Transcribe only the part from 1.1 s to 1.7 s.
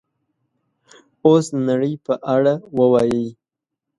اوس د